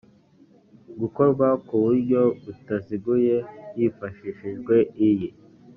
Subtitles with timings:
[1.01, 3.35] gukorwa ku buryo butaziguye
[3.75, 4.75] hifashishijwe
[5.09, 5.29] iyi